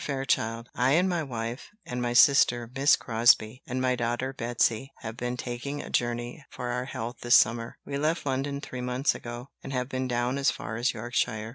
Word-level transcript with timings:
FAIRCHILD, 0.03 0.67
"I 0.73 0.93
and 0.93 1.07
my 1.07 1.21
wife, 1.21 1.69
and 1.85 2.01
my 2.01 2.13
sister 2.13 2.71
Miss 2.75 2.95
Crosbie, 2.95 3.61
and 3.67 3.79
my 3.79 3.95
daughter 3.95 4.33
Betsy, 4.33 4.91
have 5.01 5.15
been 5.15 5.37
taking 5.37 5.79
a 5.79 5.91
journey 5.91 6.43
for 6.49 6.69
our 6.69 6.85
health 6.85 7.17
this 7.21 7.35
summer. 7.35 7.77
We 7.85 7.99
left 7.99 8.25
London 8.25 8.61
three 8.61 8.81
months 8.81 9.13
ago, 9.13 9.49
and 9.63 9.71
have 9.73 9.89
been 9.89 10.07
down 10.07 10.39
as 10.39 10.49
far 10.49 10.77
as 10.77 10.91
Yorkshire. 10.91 11.49